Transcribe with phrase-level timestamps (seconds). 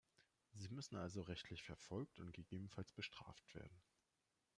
[0.55, 3.83] Sie müssen also rechtlich verfolgt und gegebenenfalls bestraft werden.